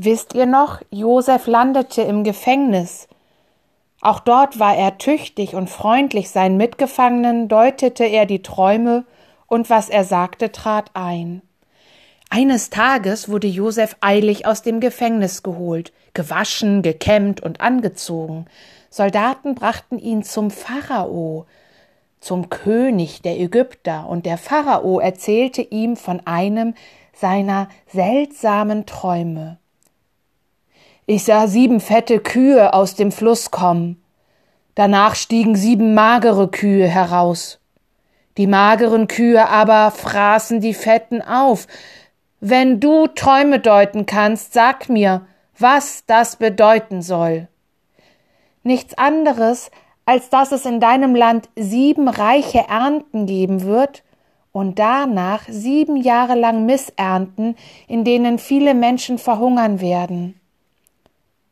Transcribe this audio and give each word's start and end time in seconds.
Wisst 0.00 0.32
ihr 0.32 0.46
noch, 0.46 0.80
Josef 0.92 1.48
landete 1.48 2.02
im 2.02 2.22
Gefängnis. 2.22 3.08
Auch 4.00 4.20
dort 4.20 4.60
war 4.60 4.76
er 4.76 4.96
tüchtig 4.96 5.56
und 5.56 5.68
freundlich, 5.68 6.30
seinen 6.30 6.56
Mitgefangenen 6.56 7.48
deutete 7.48 8.04
er 8.04 8.24
die 8.24 8.40
Träume, 8.40 9.04
und 9.48 9.70
was 9.70 9.88
er 9.88 10.04
sagte, 10.04 10.52
trat 10.52 10.92
ein. 10.94 11.42
Eines 12.30 12.70
Tages 12.70 13.28
wurde 13.28 13.48
Josef 13.48 13.96
eilig 14.00 14.46
aus 14.46 14.62
dem 14.62 14.78
Gefängnis 14.78 15.42
geholt, 15.42 15.92
gewaschen, 16.14 16.82
gekämmt 16.82 17.40
und 17.42 17.60
angezogen. 17.60 18.46
Soldaten 18.90 19.56
brachten 19.56 19.98
ihn 19.98 20.22
zum 20.22 20.52
Pharao, 20.52 21.46
zum 22.20 22.50
König 22.50 23.22
der 23.22 23.40
Ägypter, 23.40 24.08
und 24.08 24.26
der 24.26 24.38
Pharao 24.38 25.00
erzählte 25.00 25.62
ihm 25.62 25.96
von 25.96 26.24
einem 26.24 26.74
seiner 27.14 27.68
seltsamen 27.88 28.86
Träume. 28.86 29.58
Ich 31.10 31.24
sah 31.24 31.46
sieben 31.46 31.80
fette 31.80 32.20
Kühe 32.20 32.74
aus 32.74 32.94
dem 32.94 33.12
Fluss 33.12 33.50
kommen. 33.50 33.98
Danach 34.74 35.14
stiegen 35.14 35.56
sieben 35.56 35.94
magere 35.94 36.48
Kühe 36.48 36.86
heraus. 36.86 37.60
Die 38.36 38.46
mageren 38.46 39.08
Kühe 39.08 39.48
aber 39.48 39.90
fraßen 39.90 40.60
die 40.60 40.74
Fetten 40.74 41.22
auf. 41.22 41.66
Wenn 42.40 42.78
du 42.78 43.06
Träume 43.06 43.58
deuten 43.58 44.04
kannst, 44.04 44.52
sag 44.52 44.90
mir, 44.90 45.22
was 45.58 46.04
das 46.04 46.36
bedeuten 46.36 47.00
soll. 47.00 47.48
Nichts 48.62 48.92
anderes, 48.98 49.70
als 50.04 50.28
dass 50.28 50.52
es 50.52 50.66
in 50.66 50.78
deinem 50.78 51.14
Land 51.14 51.48
sieben 51.56 52.08
reiche 52.08 52.66
Ernten 52.68 53.24
geben 53.24 53.62
wird 53.62 54.04
und 54.52 54.78
danach 54.78 55.44
sieben 55.48 55.96
Jahre 55.96 56.34
lang 56.34 56.66
Missernten, 56.66 57.56
in 57.86 58.04
denen 58.04 58.38
viele 58.38 58.74
Menschen 58.74 59.16
verhungern 59.16 59.80
werden. 59.80 60.37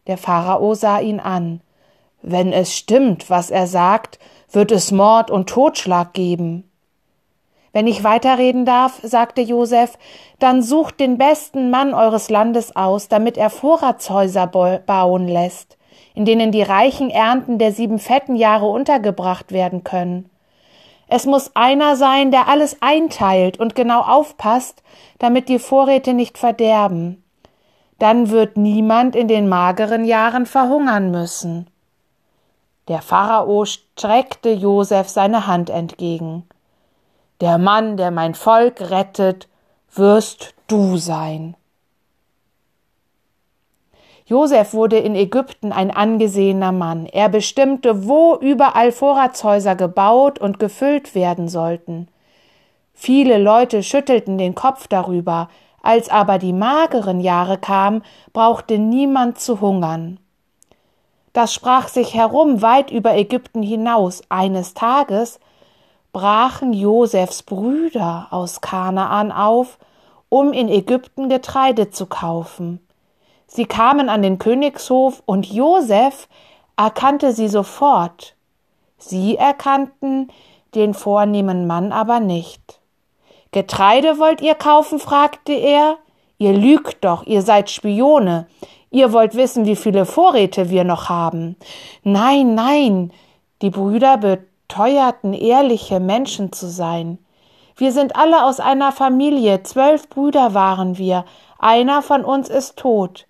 Der 0.07 0.19
Pharao 0.19 0.75
sah 0.75 1.01
ihn 1.01 1.21
an. 1.21 1.61
Wenn 2.23 2.53
es 2.53 2.77
stimmt, 2.77 3.31
was 3.31 3.51
er 3.51 3.67
sagt, 3.67 4.19
wird 4.51 4.73
es 4.73 4.93
Mord 4.93 5.31
und 5.31 5.49
Totschlag 5.49 6.13
geben. 6.13 6.71
Wenn 7.73 7.87
ich 7.87 8.05
weiterreden 8.05 8.65
darf, 8.65 9.01
sagte 9.03 9.43
Josef, 9.43 9.99
dann 10.39 10.63
sucht 10.63 10.99
den 10.99 11.19
besten 11.19 11.71
Mann 11.71 11.95
eures 11.95 12.31
Landes 12.31 12.75
aus, 12.75 13.09
damit 13.09 13.37
er 13.37 13.51
Vorratshäuser 13.51 14.47
bauen 14.47 15.29
lässt 15.29 15.77
in 16.17 16.25
denen 16.25 16.51
die 16.51 16.63
reichen 16.63 17.11
Ernten 17.11 17.59
der 17.59 17.73
sieben 17.73 17.99
fetten 17.99 18.37
Jahre 18.37 18.67
untergebracht 18.67 19.53
werden 19.53 19.85
können. 19.85 20.31
Es 21.09 21.27
muss 21.27 21.55
einer 21.55 21.95
sein, 21.95 22.33
der 22.33 22.49
alles 22.49 22.79
einteilt 22.81 23.61
und 23.61 23.77
genau 23.77 24.01
aufpasst, 24.01 24.83
damit 25.19 25.49
die 25.49 25.61
Vorräte 25.61 26.15
nicht 26.15 26.39
verderben. 26.39 27.23
Dann 27.99 28.31
wird 28.31 28.57
niemand 28.57 29.17
in 29.17 29.29
den 29.29 29.49
mageren 29.49 30.05
Jahren 30.05 30.47
verhungern 30.47 31.11
müssen. 31.11 31.67
Der 32.89 33.03
Pharao 33.03 33.65
streckte 33.65 34.51
Josef 34.51 35.09
seine 35.09 35.47
Hand 35.47 35.71
entgegen. 35.71 36.45
Der 37.41 37.59
Mann, 37.59 37.97
der 37.97 38.11
mein 38.11 38.35
Volk 38.35 38.81
rettet, 38.81 39.49
wirst 39.95 40.55
du 40.69 40.97
sein. 40.97 41.57
Josef 44.27 44.75
wurde 44.75 44.99
in 44.99 45.15
Ägypten 45.15 45.73
ein 45.73 45.91
angesehener 45.91 46.73
Mann. 46.73 47.07
Er 47.07 47.29
bestimmte, 47.29 48.09
wo 48.09 48.37
überall 48.37 48.91
Vorratshäuser 48.91 49.77
gebaut 49.77 50.41
und 50.41 50.59
gefüllt 50.59 51.15
werden 51.15 51.49
sollten. 51.49 52.09
Viele 52.93 53.39
Leute 53.39 53.83
schüttelten 53.83 54.37
den 54.39 54.55
Kopf 54.55 54.89
darüber, 54.89 55.49
als 55.87 56.09
aber 56.09 56.39
die 56.39 56.53
mageren 56.53 57.21
Jahre 57.21 57.59
kamen, 57.59 58.03
brauchte 58.33 58.79
niemand 58.79 59.39
zu 59.39 59.61
hungern. 59.61 60.19
Das 61.33 61.53
sprach 61.53 61.89
sich 61.89 62.15
herum 62.15 62.63
weit 62.63 62.91
über 62.91 63.15
Ägypten 63.15 63.63
hinaus. 63.63 64.23
Eines 64.29 64.75
Tages 64.75 65.39
brachen 66.13 66.73
Josefs 66.73 67.43
Brüder 67.43 68.29
aus 68.31 68.61
Kanaan 68.61 69.31
auf, 69.31 69.79
um 70.29 70.53
in 70.53 70.69
Ägypten 70.69 71.29
Getreide 71.29 71.91
zu 71.91 72.07
kaufen. 72.07 72.81
Sie 73.47 73.67
kamen 73.67 74.09
an 74.09 74.23
den 74.23 74.39
Königshof 74.39 75.23
und 75.27 75.47
Josef 75.47 76.29
erkannte 76.77 77.33
sie 77.33 77.49
sofort. 77.49 78.35
Sie 78.99 79.37
erkannten 79.37 80.29
den 80.75 80.95
vornehmen 80.95 81.67
Mann 81.67 81.93
aber 81.93 82.21
nicht. 82.21 82.81
Getreide 83.53 84.19
wollt 84.19 84.41
ihr 84.41 84.55
kaufen? 84.55 84.99
fragte 84.99 85.53
er. 85.53 85.99
Ihr 86.39 86.53
lügt 86.53 87.05
doch, 87.05 87.25
ihr 87.25 87.43
seid 87.43 87.71
Spione. 87.71 88.47
Ihr 88.91 89.13
wollt 89.13 89.35
wissen, 89.35 89.67
wie 89.67 89.77
viele 89.77 90.05
Vorräte 90.05 90.71
wir 90.71 90.85
noch 90.85 91.09
haben. 91.09 91.57
Nein, 92.03 92.55
nein, 92.55 93.13
die 93.63 93.71
Brüder 93.71 94.19
beteuerten 94.19 95.33
ehrliche 95.33 95.99
Menschen 96.01 96.53
zu 96.53 96.69
sein. 96.69 97.19
Wir 97.77 97.93
sind 97.93 98.17
alle 98.17 98.45
aus 98.45 98.61
einer 98.61 98.93
Familie, 98.93 99.63
zwölf 99.63 100.09
Brüder 100.09 100.55
waren 100.55 100.99
wir, 100.99 101.25
einer 101.59 102.03
von 102.03 102.25
uns 102.25 102.49
ist 102.49 102.77
tot. 102.77 103.27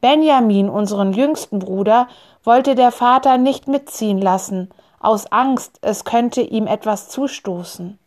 Benjamin, 0.00 0.68
unseren 0.68 1.12
jüngsten 1.12 1.58
Bruder, 1.58 2.08
wollte 2.42 2.74
der 2.74 2.90
Vater 2.90 3.38
nicht 3.38 3.68
mitziehen 3.68 4.18
lassen, 4.18 4.70
aus 4.98 5.30
Angst, 5.30 5.78
es 5.82 6.04
könnte 6.04 6.40
ihm 6.40 6.66
etwas 6.66 7.08
zustoßen. 7.08 7.98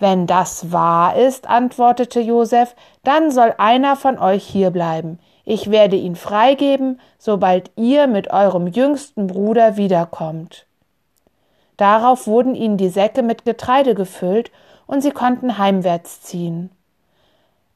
Wenn 0.00 0.26
das 0.26 0.72
wahr 0.72 1.14
ist, 1.16 1.46
antwortete 1.46 2.20
Josef, 2.20 2.74
dann 3.04 3.30
soll 3.30 3.54
einer 3.58 3.96
von 3.96 4.18
euch 4.18 4.44
hier 4.44 4.70
bleiben. 4.70 5.20
Ich 5.44 5.70
werde 5.70 5.96
ihn 5.96 6.16
freigeben, 6.16 7.00
sobald 7.18 7.70
ihr 7.76 8.06
mit 8.06 8.30
eurem 8.30 8.66
jüngsten 8.66 9.26
Bruder 9.26 9.76
wiederkommt. 9.76 10.66
Darauf 11.76 12.26
wurden 12.26 12.54
ihnen 12.54 12.78
die 12.78 12.88
Säcke 12.88 13.22
mit 13.22 13.44
Getreide 13.44 13.94
gefüllt, 13.94 14.50
und 14.86 15.02
sie 15.02 15.12
konnten 15.12 15.56
heimwärts 15.56 16.22
ziehen. 16.22 16.70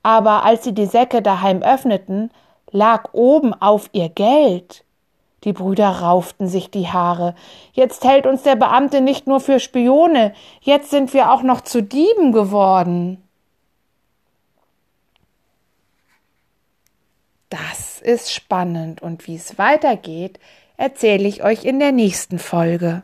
Aber 0.02 0.44
als 0.44 0.64
sie 0.64 0.74
die 0.74 0.86
Säcke 0.86 1.22
daheim 1.22 1.62
öffneten, 1.62 2.30
lag 2.72 3.10
oben 3.12 3.54
auf 3.54 3.88
ihr 3.92 4.08
Geld. 4.08 4.84
Die 5.44 5.52
Brüder 5.52 5.88
rauften 5.88 6.48
sich 6.48 6.70
die 6.70 6.88
Haare. 6.88 7.34
Jetzt 7.72 8.04
hält 8.04 8.26
uns 8.26 8.42
der 8.42 8.56
Beamte 8.56 9.00
nicht 9.00 9.26
nur 9.26 9.40
für 9.40 9.60
Spione, 9.60 10.32
jetzt 10.60 10.90
sind 10.90 11.12
wir 11.14 11.30
auch 11.30 11.42
noch 11.42 11.60
zu 11.60 11.82
Dieben 11.82 12.32
geworden. 12.32 13.22
Das 17.50 18.00
ist 18.00 18.32
spannend 18.32 19.02
und 19.02 19.26
wie 19.26 19.36
es 19.36 19.58
weitergeht, 19.58 20.40
erzähle 20.76 21.28
ich 21.28 21.44
euch 21.44 21.64
in 21.64 21.78
der 21.78 21.92
nächsten 21.92 22.38
Folge. 22.38 23.02